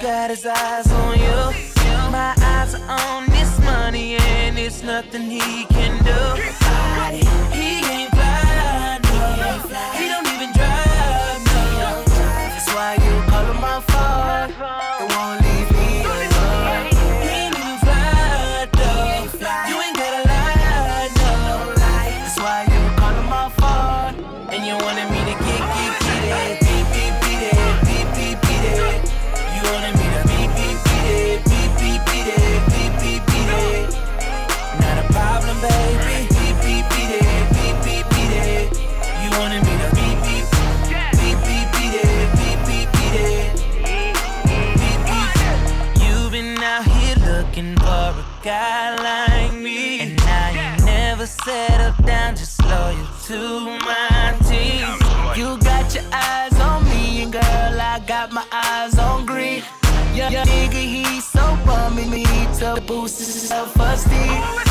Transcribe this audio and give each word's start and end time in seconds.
got 0.00 0.30
his 0.30 0.46
eyes 0.46 0.90
on 0.90 1.18
you. 1.18 1.70
My 2.10 2.34
eyes 2.38 2.74
are 2.74 2.90
on 2.90 3.26
this 3.30 3.58
money, 3.60 4.16
and 4.16 4.58
it's 4.58 4.82
nothing 4.82 5.22
he 5.22 5.64
can 5.66 6.02
do. 6.04 6.63
To 62.74 62.80
boost 62.82 63.18
his 63.18 63.48
self-esteem. 63.48 64.63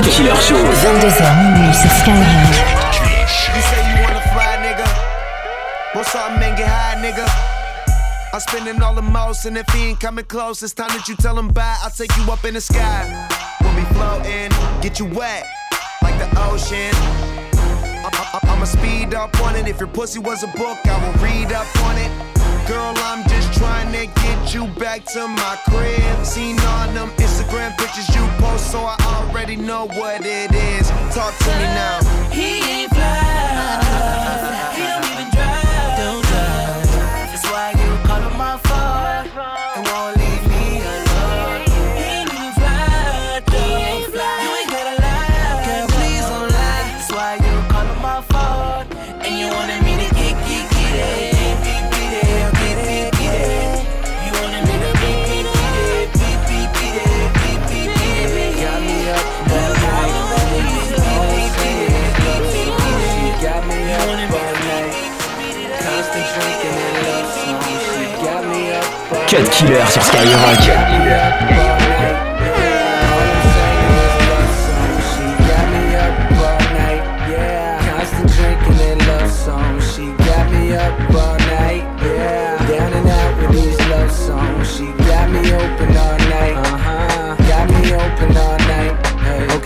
Cut 0.00 0.10
Killer 0.12 0.34
Show. 0.36 0.54
22h 0.56 1.36
minuit 1.36 1.74
sur 1.74 1.90
Skyrock. 1.90 2.54
You 3.54 3.60
say 3.60 3.80
you 3.90 4.02
wanna 4.02 4.20
fly, 4.32 4.56
nigga. 4.64 4.86
Want 5.94 6.06
something 6.06 6.42
and 6.42 6.56
get 6.56 6.68
high, 6.68 6.96
nigga. 7.02 7.26
I'm 8.32 8.40
spending 8.40 8.80
all 8.80 8.94
the 8.94 9.02
most, 9.02 9.44
and 9.44 9.58
if 9.58 9.68
he 9.74 9.88
ain't 9.90 10.00
coming 10.00 10.24
close, 10.24 10.62
it's 10.62 10.72
time 10.72 10.88
that 10.96 11.06
you 11.08 11.16
tell 11.16 11.38
him 11.38 11.48
bye. 11.48 11.76
I'll 11.82 11.90
take 11.90 12.16
you 12.16 12.32
up 12.32 12.44
in 12.46 12.54
the 12.54 12.60
sky. 12.62 13.28
We'll 13.60 13.74
be 13.76 13.82
floating, 13.92 14.50
get 14.80 14.98
you 14.98 15.04
wet, 15.06 15.44
like 16.02 16.16
the 16.18 16.28
ocean. 16.48 16.94
I- 18.02 18.38
I- 18.42 18.48
I'ma 18.52 18.64
speed 18.64 19.12
up 19.14 19.38
on 19.42 19.54
it. 19.56 19.68
If 19.68 19.80
your 19.80 19.88
pussy 19.88 20.18
was 20.18 20.42
a 20.44 20.48
book, 20.56 20.78
I 20.86 20.96
will 21.04 21.12
read 21.22 21.52
up 21.52 21.66
on 21.84 21.98
it. 21.98 22.10
Girl, 22.66 22.88
I'm 22.88 22.94
just 22.94 22.96
trying 22.96 22.99
you 24.54 24.66
back 24.78 25.04
to 25.04 25.28
my 25.28 25.58
crib. 25.68 26.24
Seen 26.24 26.58
on 26.60 26.94
them 26.94 27.10
Instagram 27.18 27.76
pictures 27.78 28.08
you 28.14 28.26
post, 28.38 28.72
so 28.72 28.80
I 28.80 28.96
already 29.04 29.56
know 29.56 29.86
what 29.86 30.24
it 30.24 30.52
is. 30.52 30.88
Talk 31.14 31.36
to 31.38 31.46
me 31.46 31.64
now. 31.64 32.00
He 32.32 32.82
ain't 32.82 32.90
fly. 32.90 35.09
Cut 69.40 69.50
Killer 69.52 69.86
sur 69.88 70.02
Skyrock. 70.02 70.60
got 80.18 80.50
me 80.50 80.74
up 80.74 81.14
all 81.14 81.38
night. 81.38 81.60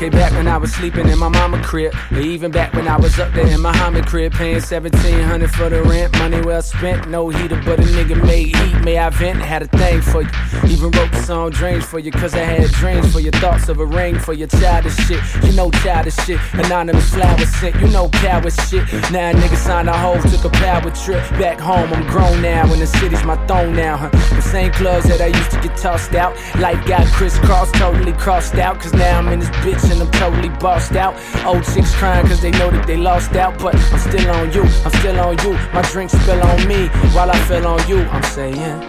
Okay, 0.04 0.18
back 0.18 0.32
when 0.32 0.46
I 0.48 0.58
was 0.58 0.70
sleeping 0.70 1.08
in 1.08 1.18
my 1.18 1.30
mama 1.30 1.62
crib, 1.62 1.94
even 2.12 2.50
back 2.50 2.74
when 2.74 2.86
I 2.86 2.98
was 2.98 3.18
up 3.18 3.32
there 3.32 3.46
in 3.46 3.62
my 3.62 3.72
Muhammad 3.72 4.06
crib, 4.06 4.34
paying 4.34 4.60
seventeen 4.60 5.20
hundred 5.20 5.50
for 5.50 5.70
the 5.70 5.82
rent, 5.82 6.12
money 6.18 6.42
well 6.42 6.60
spent, 6.60 7.08
no 7.08 7.30
heater, 7.30 7.58
but 7.64 7.80
a 7.80 7.82
nigga 7.84 8.22
made 8.26 8.54
heat. 8.54 8.84
May 8.84 8.98
I 8.98 9.08
vent? 9.08 9.38
Had 9.40 9.62
a 9.62 9.66
thing 9.66 10.02
for 10.02 10.20
you. 10.20 10.28
Even 10.66 10.90
wrote 10.90 11.10
the 11.10 11.22
song 11.22 11.52
Dreams 11.52 11.86
for 11.86 11.98
you, 11.98 12.10
cause 12.10 12.34
I 12.34 12.44
had 12.44 12.70
dreams 12.72 13.10
for 13.14 13.20
your 13.20 13.32
thoughts 13.32 13.70
of 13.70 13.78
a 13.78 13.86
ring 13.86 14.18
for 14.18 14.34
your 14.34 14.48
childish 14.48 14.94
shit. 15.06 15.22
You 15.42 15.52
know 15.52 15.70
childish 15.70 16.16
shit. 16.16 16.38
Anonymous 16.52 17.08
flowers 17.14 17.48
sent, 17.56 17.76
you 17.76 17.88
know 17.88 18.10
coward 18.10 18.52
shit. 18.52 18.84
Now 19.10 19.30
a 19.30 19.32
nigga 19.32 19.56
signed 19.56 19.88
a 19.88 19.96
hoe, 19.96 20.20
took 20.20 20.44
a 20.44 20.50
power 20.50 20.90
trip 20.90 21.22
back 21.40 21.58
home. 21.58 21.90
I'm 21.94 22.06
grown 22.08 22.42
now, 22.42 22.70
and 22.70 22.82
the 22.82 22.86
city's 22.86 23.24
my 23.24 23.36
throne 23.46 23.74
now. 23.74 23.96
Huh? 23.96 24.10
The 24.36 24.42
same 24.42 24.70
clubs 24.72 25.08
that 25.08 25.22
I 25.22 25.28
used 25.28 25.50
to 25.52 25.60
get 25.62 25.78
tossed 25.78 26.14
out. 26.14 26.36
Life 26.60 26.86
got 26.86 27.06
crisscrossed, 27.06 27.74
totally 27.76 28.12
crossed 28.12 28.56
out. 28.56 28.78
Cause 28.80 28.92
now 28.92 29.18
I'm 29.18 29.28
in 29.28 29.40
this 29.40 29.50
bitch 29.64 29.90
and 29.94 30.02
I'm 30.02 30.10
totally 30.12 30.48
bossed 30.58 30.96
out. 30.96 31.14
Old 31.46 31.64
six 31.64 31.94
crying 31.94 32.26
cause 32.26 32.40
they 32.40 32.50
know 32.52 32.70
that 32.70 32.86
they 32.86 32.96
lost 32.96 33.32
out. 33.36 33.58
But 33.58 33.74
I'm 33.76 33.98
still 33.98 34.30
on 34.30 34.52
you, 34.52 34.62
I'm 34.62 34.92
still 35.00 35.20
on 35.20 35.38
you. 35.38 35.52
My 35.72 35.82
drink 35.92 36.10
spill 36.10 36.42
on 36.42 36.68
me 36.68 36.88
while 37.14 37.30
I 37.30 37.38
fell 37.46 37.66
on 37.66 37.88
you. 37.88 37.98
I'm 37.98 38.22
saying. 38.22 38.80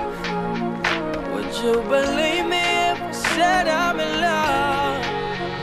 Would 1.33 1.51
you 1.63 1.73
believe 1.83 2.45
me 2.53 2.65
if 2.91 3.01
I 3.01 3.11
said 3.11 3.67
I'm 3.67 3.99
in 3.99 4.21
love? 4.21 5.01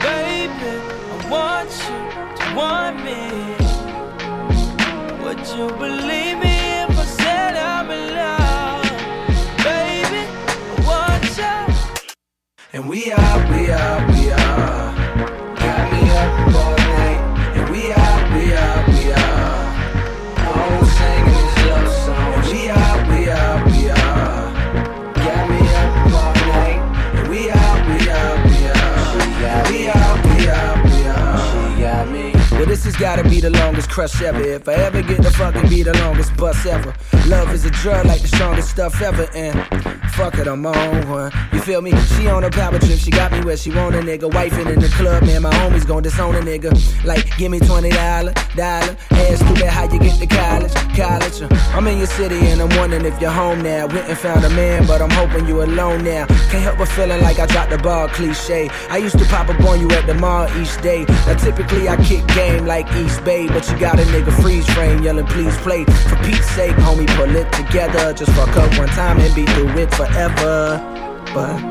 Baby, 0.00 0.72
I 1.12 1.28
want 1.34 1.70
you 1.88 1.98
to 2.38 2.44
want 2.56 2.96
me. 3.06 3.20
Would 5.22 5.42
you 5.56 5.66
believe 5.76 6.38
me 6.38 6.56
if 6.84 6.98
I 6.98 7.04
said 7.04 7.56
I'm 7.56 7.90
in 7.90 8.14
love? 8.14 8.84
Baby, 9.68 10.22
I 10.68 10.74
want 10.86 11.24
you. 11.38 11.58
And 12.74 12.88
we 12.88 13.12
are, 13.12 13.38
we 13.50 13.70
are, 13.70 14.10
we 14.12 14.30
are. 14.30 15.01
Gotta 33.02 33.28
be 33.28 33.40
the 33.40 33.50
longest 33.50 33.90
crush 33.90 34.22
ever. 34.22 34.40
If 34.40 34.68
I 34.68 34.74
ever 34.74 35.02
get 35.02 35.20
to 35.22 35.30
fucking 35.32 35.68
be 35.68 35.82
the 35.82 35.92
longest 35.98 36.36
bus 36.36 36.64
ever. 36.66 36.94
Love 37.26 37.52
is 37.52 37.64
a 37.64 37.70
drug 37.70 38.06
like 38.06 38.22
the 38.22 38.28
strongest 38.28 38.70
stuff 38.70 39.02
ever. 39.02 39.28
And 39.34 40.01
fuck 40.12 40.34
it, 40.38 40.46
I'm 40.46 40.64
on 40.66 41.08
one. 41.08 41.32
You 41.52 41.60
feel 41.60 41.80
me? 41.80 41.92
She 42.14 42.28
on 42.28 42.44
a 42.44 42.50
power 42.50 42.78
trip, 42.78 42.98
she 42.98 43.10
got 43.10 43.32
me 43.32 43.40
where 43.40 43.56
she 43.56 43.70
want 43.70 43.94
a 43.94 43.98
nigga. 43.98 44.30
Wifing 44.30 44.72
in 44.72 44.80
the 44.80 44.88
club, 44.88 45.24
man, 45.24 45.42
my 45.42 45.50
homies 45.50 45.86
gon' 45.86 46.02
disown 46.02 46.34
a 46.34 46.40
nigga. 46.40 46.70
Like, 47.04 47.36
give 47.36 47.50
me 47.50 47.58
$20, 47.60 47.90
dollar. 48.56 48.96
Ask 49.10 49.44
stupid 49.44 49.66
how 49.66 49.84
you 49.92 49.98
get 49.98 50.18
to 50.18 50.26
college, 50.26 50.74
college. 50.96 51.42
Uh, 51.42 51.48
I'm 51.74 51.86
in 51.86 51.98
your 51.98 52.06
city 52.06 52.38
and 52.50 52.60
I'm 52.60 52.76
wondering 52.78 53.04
if 53.04 53.20
you're 53.20 53.30
home 53.30 53.62
now. 53.62 53.86
Went 53.86 54.08
and 54.08 54.18
found 54.18 54.44
a 54.44 54.50
man, 54.50 54.86
but 54.86 55.00
I'm 55.00 55.10
hoping 55.10 55.46
you 55.46 55.62
alone 55.62 56.04
now. 56.04 56.26
Can't 56.50 56.62
help 56.62 56.78
but 56.78 56.88
feeling 56.88 57.20
like 57.22 57.38
I 57.38 57.46
dropped 57.46 57.70
the 57.70 57.78
ball, 57.78 58.08
cliche. 58.08 58.68
I 58.90 58.98
used 58.98 59.18
to 59.18 59.24
pop 59.26 59.48
up 59.48 59.60
on 59.64 59.80
you 59.80 59.90
at 59.90 60.06
the 60.06 60.14
mall 60.14 60.48
each 60.60 60.80
day. 60.82 61.04
Now 61.26 61.36
typically 61.36 61.88
I 61.88 61.96
kick 62.04 62.26
game 62.28 62.66
like 62.66 62.90
East 62.94 63.24
Bay, 63.24 63.46
but 63.46 63.68
you 63.70 63.78
got 63.78 63.98
a 63.98 64.04
nigga 64.04 64.32
freeze 64.42 64.66
frame 64.74 65.02
yelling, 65.02 65.26
please 65.26 65.56
play. 65.58 65.84
For 65.84 66.16
Pete's 66.24 66.48
sake, 66.50 66.76
homie, 66.76 67.08
pull 67.16 67.34
it 67.34 67.50
together. 67.52 68.12
Just 68.12 68.32
fuck 68.32 68.54
up 68.56 68.78
one 68.78 68.88
time 68.88 69.18
and 69.20 69.34
be 69.34 69.46
through 69.46 69.68
it 69.78 69.90
forever. 70.06 70.80
But 71.34 71.62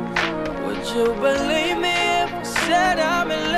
would 0.63 0.83
you 0.95 1.07
believe 1.27 1.77
me 1.77 1.97
if 2.23 2.33
I 2.33 2.43
said 2.43 2.99
I'm 2.99 3.29
in 3.31 3.43
love? 3.43 3.50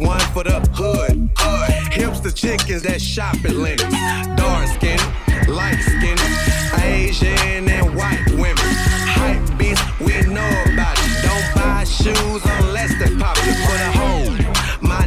One 0.00 0.18
for 0.32 0.44
the 0.44 0.60
hood. 0.72 1.30
hood. 1.36 1.70
Hipster 1.92 2.34
chickens 2.34 2.82
that 2.82 3.02
shop 3.02 3.34
at 3.44 3.52
Lenox. 3.52 3.92
Dark 4.40 4.66
skin, 4.68 4.98
light 5.46 5.78
skin, 5.78 6.16
Asian 6.82 7.68
and 7.68 7.94
white 7.94 8.24
women. 8.30 8.56
Hype 8.56 9.58
beast, 9.58 9.84
we 10.00 10.14
know 10.32 10.50
about 10.72 10.96
it. 10.96 11.22
Don't 11.22 11.54
buy 11.54 11.84
shoes 11.84 12.42
unless 12.60 12.94
they 12.98 13.14
pop 13.16 13.36
you 13.44 13.52
for 13.66 13.76
the 13.76 13.90
hole. 14.00 14.32
My 14.80 15.04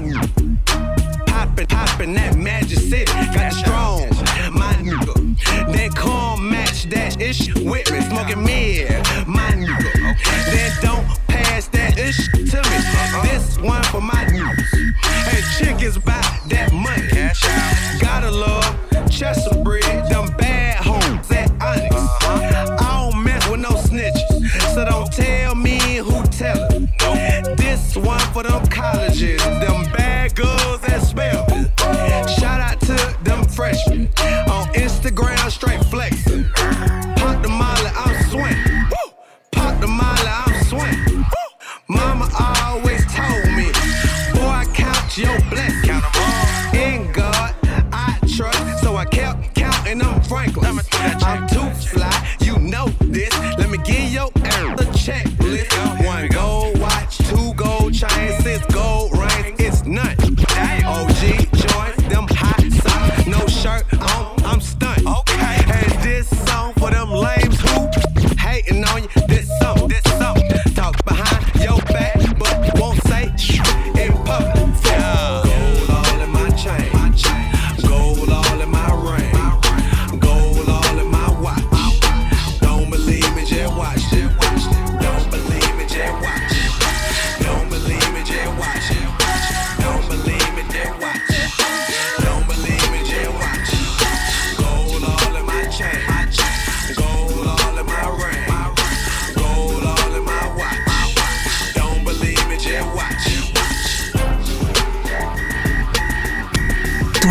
poppin', 1.25 1.65
poppin' 1.65 2.13
that 2.13 2.35
magic 2.35 2.77
city. 2.77 3.11
Got 3.33 3.51
strong, 3.53 4.07
my 4.53 4.73
nigga. 4.75 5.73
Then 5.73 5.89
come 5.91 6.51
match 6.51 6.83
that 6.89 7.19
ish 7.19 7.47
with 7.55 7.91
me. 7.91 8.01
Smoking 8.01 8.43
mid, 8.43 8.91
my 9.25 9.49
nigga. 9.57 10.15
Then 10.51 10.71
don't 10.81 11.22
OG 61.03 61.52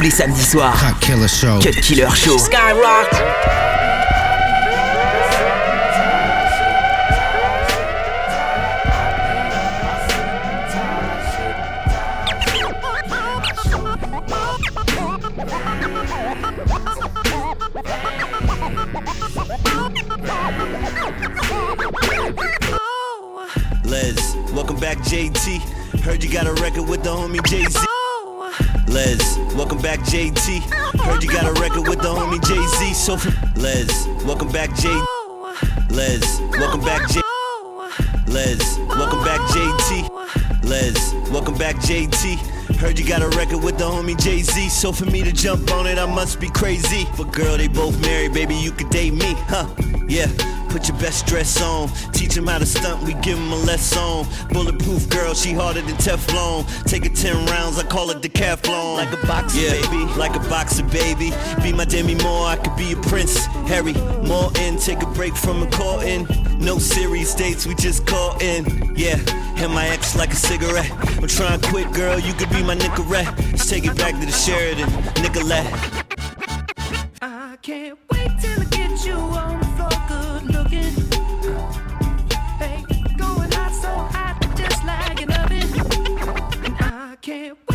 les 0.02 0.10
samedis 0.10 0.50
soirs, 0.50 0.74
Cut 0.80 0.98
Killer 1.00 1.28
Show. 1.28 1.60
Cut 1.60 1.80
Killer 1.80 2.10
Show. 2.10 2.36
Skyrock. 2.36 3.08
Les, 23.84 24.14
welcome 24.52 24.76
back, 24.80 24.98
JT. 24.98 25.60
Heard 26.00 26.24
you 26.24 26.30
got 26.32 26.46
a 26.46 26.54
record 26.60 26.88
with 26.88 27.04
the 27.04 27.10
homie 27.10 27.44
Jay 27.46 27.64
Z. 27.64 27.91
Les, 28.86 29.38
welcome 29.54 29.80
back, 29.80 30.00
JT. 30.00 30.60
Heard 31.00 31.22
you 31.22 31.30
got 31.30 31.44
a 31.44 31.60
record 31.60 31.88
with 31.88 32.00
the 32.00 32.08
homie 32.08 32.40
Jay 32.46 32.62
Z. 32.78 32.94
So, 32.94 33.14
Les, 33.56 34.06
welcome 34.24 34.50
back, 34.50 34.74
J. 34.76 34.88
Les, 35.90 36.40
welcome 36.58 36.80
back, 36.80 37.08
J. 37.08 37.20
Les, 38.26 38.78
welcome 38.88 39.22
back, 39.24 39.40
JT. 39.50 40.08
Les, 40.64 41.14
welcome 41.30 41.56
back, 41.56 41.76
JT. 41.76 42.38
Heard 42.76 42.98
you 42.98 43.06
got 43.06 43.22
a 43.22 43.28
record 43.36 43.62
with 43.62 43.78
the 43.78 43.84
homie 43.84 44.20
Jay 44.20 44.42
Z. 44.42 44.68
So 44.68 44.90
for 44.90 45.04
me 45.06 45.22
to 45.22 45.32
jump 45.32 45.70
on 45.72 45.86
it, 45.86 45.98
I 45.98 46.06
must 46.06 46.40
be 46.40 46.48
crazy. 46.48 47.06
But 47.16 47.32
girl, 47.32 47.56
they 47.56 47.68
both 47.68 48.00
married, 48.00 48.32
baby, 48.32 48.54
you 48.56 48.72
could 48.72 48.90
date 48.90 49.12
me, 49.12 49.34
huh? 49.46 49.68
Yeah. 50.08 50.26
Put 50.72 50.88
your 50.88 50.96
best 50.96 51.26
dress 51.26 51.60
on. 51.60 51.88
Teach 52.12 52.34
him 52.34 52.46
how 52.46 52.56
to 52.56 52.64
stunt, 52.64 53.02
we 53.02 53.12
give 53.20 53.36
him 53.36 53.52
a 53.52 53.56
lesson. 53.56 54.26
Bulletproof 54.48 55.06
girl, 55.10 55.34
she 55.34 55.52
harder 55.52 55.82
than 55.82 55.96
Teflon. 55.96 56.64
Take 56.84 57.04
it 57.04 57.14
10 57.14 57.44
rounds, 57.44 57.78
I 57.78 57.82
call 57.84 58.08
it 58.10 58.22
decathlon. 58.22 58.96
Like 58.96 59.12
a 59.12 59.26
boxer, 59.26 59.60
yeah, 59.60 59.72
baby. 59.90 60.04
Like 60.18 60.34
a 60.34 60.40
boxer, 60.48 60.82
baby. 60.84 61.30
Be 61.62 61.74
my 61.74 61.84
Demi 61.84 62.14
Moore, 62.22 62.46
I 62.46 62.56
could 62.56 62.74
be 62.74 62.92
a 62.92 62.96
prince. 62.96 63.44
Harry, 63.68 63.92
more 64.26 64.50
in, 64.60 64.78
take 64.78 65.02
a 65.02 65.06
break 65.08 65.36
from 65.36 65.62
a 65.62 65.70
courting. 65.70 66.26
No 66.58 66.78
serious 66.78 67.34
dates, 67.34 67.66
we 67.66 67.74
just 67.74 68.06
call 68.06 68.38
in. 68.40 68.64
Yeah, 68.96 69.18
and 69.56 69.74
my 69.74 69.88
ex 69.88 70.16
like 70.16 70.32
a 70.32 70.36
cigarette. 70.36 70.90
I'm 71.18 71.28
trying 71.28 71.60
to 71.60 71.68
quit, 71.68 71.92
girl, 71.92 72.18
you 72.18 72.32
could 72.32 72.48
be 72.48 72.62
my 72.62 72.76
Nicorette. 72.76 73.36
Let's 73.50 73.68
take 73.68 73.84
it 73.84 73.96
back 73.98 74.18
to 74.18 74.24
the 74.24 74.32
Sheraton, 74.32 74.88
Nicolette. 75.22 75.70
I 77.20 77.58
can't 77.60 77.98
wait 78.10 78.30
till 78.40 78.58
I 78.58 78.64
get 78.70 79.04
you 79.04 79.12
on 79.12 79.71
can't 87.22 87.71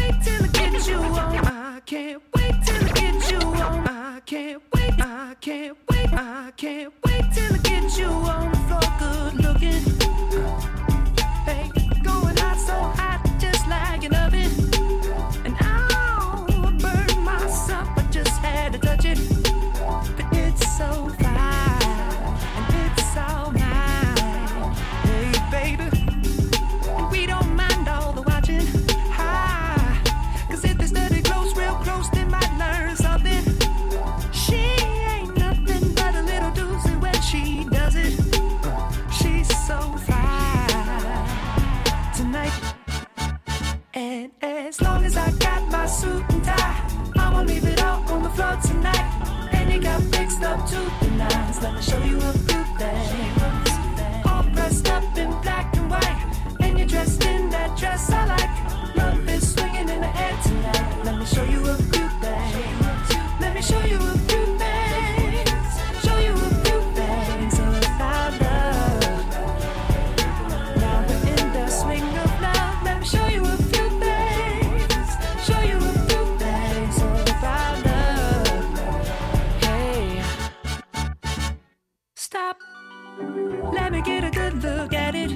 get 84.08 84.24
a 84.24 84.32
good 84.32 84.64
look 84.64 84.94
at 84.94 85.16
it. 85.16 85.32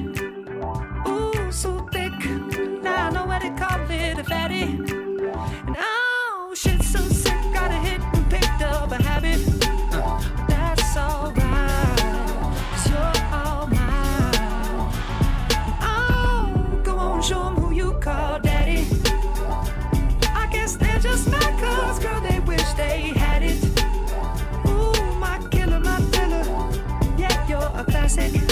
Ooh, 1.05 1.51
so 1.51 1.85
thick. 1.91 2.13
Now 2.81 3.07
I 3.07 3.09
know 3.11 3.25
what 3.25 3.41
they 3.41 3.49
call 3.49 3.79
it 3.91 4.17
a 4.17 4.23
fatty. 4.23 4.63
And 5.67 5.75
oh, 5.77 6.53
shit, 6.55 6.81
so 6.81 6.99
sick. 6.99 7.33
Got 7.53 7.71
a 7.71 7.79
hit 7.87 8.01
and 8.13 8.29
picked 8.29 8.61
up 8.61 8.91
a 8.91 9.03
habit. 9.03 9.39
That's 10.47 10.95
alright. 10.95 11.35
Cause 12.71 12.87
you're 12.89 13.13
all 13.39 13.67
mine. 13.67 14.33
Oh, 15.81 16.81
go 16.83 16.97
on, 16.97 17.21
show 17.21 17.47
'em 17.47 17.55
who 17.55 17.73
you 17.73 17.91
call 17.99 18.39
daddy. 18.39 18.87
I 20.41 20.47
guess 20.53 20.77
they're 20.77 20.99
just 20.99 21.29
mad 21.29 21.53
cause, 21.59 21.99
girl, 21.99 22.21
they 22.21 22.39
wish 22.39 22.69
they 22.81 23.11
had 23.23 23.43
it. 23.43 23.59
Ooh, 24.65 24.95
my 25.19 25.37
killer, 25.51 25.79
my 25.79 25.97
thriller. 26.11 26.43
Yeah, 27.17 27.35
you're 27.49 27.71
a 27.81 27.83
classic. 27.83 28.50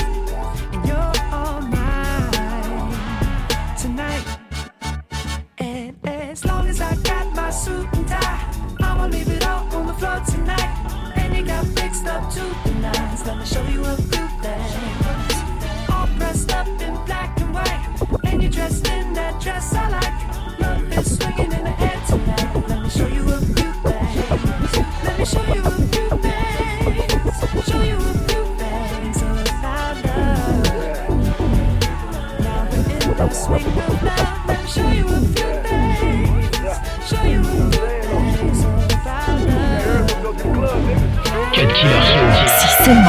Let 12.29 13.37
me 13.39 13.45
show 13.45 13.63
you 13.63 13.83
a 13.83 13.95
few 13.97 14.27
things. 14.43 14.75
All 15.89 16.05
dressed 16.17 16.51
up 16.53 16.67
in 16.67 16.93
black 17.05 17.39
and 17.39 17.51
white, 17.55 17.87
and 18.23 18.43
you're 18.43 18.51
dressed 18.51 18.87
in 18.87 19.13
that 19.13 19.41
dress 19.41 19.73
I 19.73 19.89
like. 19.89 20.59
Love 20.59 20.93
is 20.95 21.17
swinging 21.17 21.51
in 21.51 21.63
the 21.63 21.81
air 21.81 21.99
tonight. 22.07 22.69
Let 22.69 22.83
me 22.83 22.89
show 22.89 23.07
you 23.07 23.23
a 23.23 23.39
few 23.39 23.73
things. 23.81 24.15
Let 25.03 25.17
me 25.17 25.25
show 25.25 25.43
you 25.53 25.61
a 25.63 25.71
few 25.71 26.09
things. 26.21 27.65
Show 27.67 27.81
you 27.81 27.97
a 27.97 28.13
few 28.27 28.45
things 28.59 29.23
oh, 29.23 29.41
about 29.57 29.95
love. 30.05 30.69
Let 34.47 34.61
me 34.61 34.67
show 34.69 34.89
you 34.91 35.05
a 35.07 35.19
few 35.19 35.51
things. 35.65 36.77
Show 37.09 37.23
you 37.23 37.39
a 37.39 37.43
few 37.43 37.91
things. 37.97 38.63
Oh, 38.65 38.89
C'est 41.81 42.18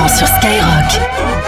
sur 0.08 0.26
Skyrock. 0.26 1.39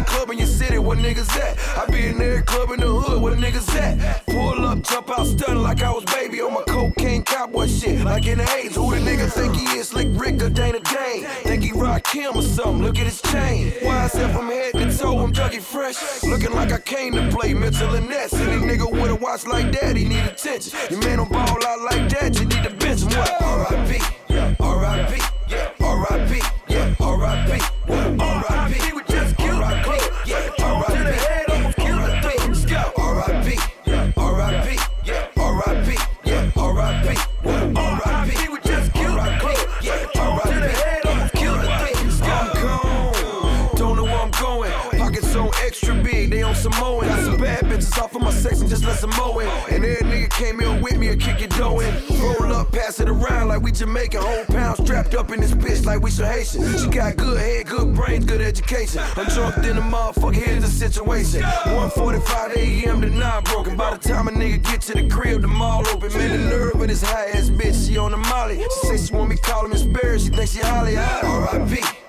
Every 0.00 0.16
club 0.16 0.30
in 0.30 0.38
your 0.38 0.46
city 0.46 0.78
where 0.78 0.96
niggas 0.96 1.30
at. 1.36 1.58
I 1.78 1.90
be 1.90 2.06
in 2.06 2.20
every 2.20 2.42
club 2.42 2.70
in 2.70 2.80
the 2.80 2.86
hood 2.86 3.20
where 3.20 3.34
niggas 3.34 3.74
at. 3.76 4.24
Pull 4.26 4.64
up, 4.66 4.82
jump 4.82 5.10
out, 5.10 5.26
stunning 5.26 5.62
like 5.62 5.82
I 5.82 5.90
was 5.92 6.04
baby 6.04 6.40
on 6.40 6.54
my 6.54 6.62
cocaine 6.62 7.22
cowboy 7.22 7.66
shit. 7.66 8.00
Like 8.02 8.26
in 8.26 8.38
the 8.38 8.50
A's, 8.54 8.74
who 8.76 8.90
the 8.90 9.00
nigga 9.00 9.30
think 9.30 9.56
he 9.56 9.78
is? 9.78 9.88
Slick 9.88 10.08
Rick 10.12 10.42
or 10.42 10.50
Dana 10.50 10.80
Dane? 10.80 11.24
Think 11.42 11.64
he 11.64 11.72
rock 11.72 12.06
him 12.06 12.36
or 12.36 12.42
something? 12.42 12.82
Look 12.82 12.98
at 12.98 13.06
his 13.06 13.20
chain. 13.22 13.72
Why 13.82 14.04
I 14.04 14.06
said 14.08 14.34
from 14.34 14.46
head 14.46 14.72
to 14.74 14.96
toe, 14.96 15.18
I'm 15.18 15.32
Dougie 15.32 15.60
Fresh. 15.60 16.22
Looking 16.24 16.52
like 16.52 16.72
I 16.72 16.78
came 16.78 17.14
to 17.14 17.28
play 17.30 17.54
Mitchell 17.54 17.94
and 17.94 18.08
Ness. 18.08 18.32
Any 18.34 18.62
nigga 18.62 18.90
with 18.90 19.10
a 19.10 19.16
watch 19.16 19.46
like 19.46 19.72
that, 19.80 19.96
he 19.96 20.04
need 20.04 20.24
attention. 20.24 20.78
Your 20.90 21.00
man 21.00 21.18
don't 21.18 21.30
ball 21.30 21.66
out 21.66 21.80
like 21.80 22.08
that, 22.10 22.38
you 22.38 22.46
need 22.46 22.64
to 22.64 22.70
bench 22.70 23.02
him. 23.02 23.10
What? 23.10 23.42
R.I.P. 23.42 24.19
we 56.18 56.24
Haitian. 56.24 56.78
She 56.78 56.88
got 56.88 57.16
good 57.16 57.38
head, 57.38 57.66
good 57.66 57.94
brains, 57.94 58.24
good 58.24 58.40
education. 58.40 59.02
I'm 59.16 59.26
drunk 59.26 59.56
in 59.58 59.76
the 59.76 59.82
motherfucker, 59.82 60.34
here's 60.34 60.62
the 60.62 60.70
situation. 60.70 61.42
1:45 61.42 62.56
a.m. 62.56 63.00
to 63.02 63.10
9 63.10 63.42
broken. 63.44 63.76
By 63.76 63.96
the 63.96 64.08
time 64.08 64.28
a 64.28 64.30
nigga 64.30 64.62
get 64.62 64.80
to 64.82 64.94
the 64.94 65.08
crib, 65.08 65.42
the 65.42 65.48
mall 65.48 65.86
open. 65.88 66.12
Man, 66.12 66.30
the 66.30 66.56
nerve 66.56 66.74
with 66.74 66.88
this 66.88 67.02
high 67.02 67.26
ass 67.30 67.50
bitch, 67.50 67.86
she 67.86 67.98
on 67.98 68.12
the 68.12 68.16
molly. 68.16 68.58
She 68.58 68.88
say 68.88 69.06
she 69.06 69.14
want 69.14 69.30
me 69.30 69.36
call 69.36 69.64
him 69.64 69.70
Miss 69.70 69.82
Berry, 69.82 70.18
she 70.18 70.28
think 70.28 70.50
she 70.50 70.58
Halle. 70.58 70.96
R.I.P. 70.96 71.80
R.I.P. 71.80 71.99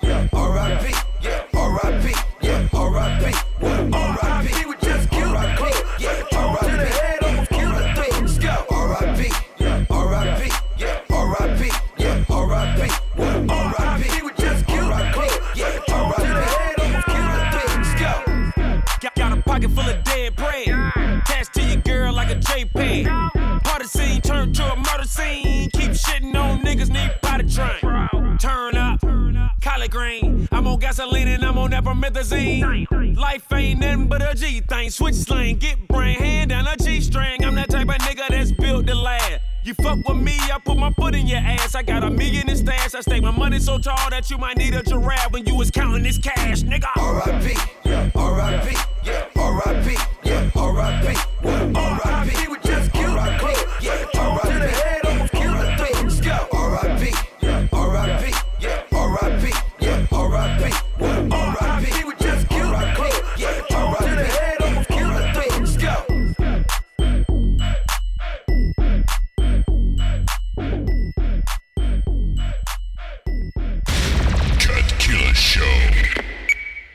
collard 29.81 29.91
green. 29.91 30.47
I'm 30.51 30.67
on 30.67 30.79
gasoline 30.79 31.27
and 31.27 31.43
I'm 31.43 31.57
on 31.57 31.71
promethazine. 31.71 33.17
Life 33.17 33.51
ain't 33.53 33.79
nothing 33.79 34.07
but 34.07 34.21
a 34.21 34.35
G 34.35 34.61
thing. 34.61 34.89
Switch 34.89 35.15
slang, 35.15 35.57
get 35.57 35.88
brain, 35.88 36.17
hand 36.17 36.50
down 36.50 36.67
a 36.67 36.75
G 36.77 37.01
string. 37.01 37.43
I'm 37.43 37.55
that 37.55 37.69
type 37.69 37.88
of 37.88 37.95
nigga 37.95 38.27
that's 38.29 38.51
built 38.51 38.88
to 38.88 38.95
last. 38.95 39.39
You 39.63 39.73
fuck 39.75 40.00
with 40.07 40.17
me, 40.17 40.38
I 40.51 40.57
put 40.63 40.77
my 40.77 40.91
foot 40.93 41.13
in 41.15 41.27
your 41.27 41.39
ass. 41.39 41.75
I 41.75 41.83
got 41.83 42.03
a 42.03 42.09
million 42.09 42.50
in 42.50 42.57
stash. 42.57 42.95
I 42.95 43.01
stake 43.01 43.21
my 43.21 43.31
money 43.31 43.59
so 43.59 43.77
tall 43.77 44.09
that 44.09 44.29
you 44.29 44.38
might 44.38 44.57
need 44.57 44.73
a 44.73 44.83
giraffe 44.83 45.31
when 45.31 45.45
you 45.45 45.55
was 45.55 45.69
counting 45.69 46.03
this 46.03 46.17
cash, 46.17 46.63
nigga. 46.63 46.88
R.I.P. 46.97 47.55
R.I.P. 48.15 48.75
R.I.P. 49.35 49.97
R.I.P. 50.55 51.15
R.I.P. 51.75 52.61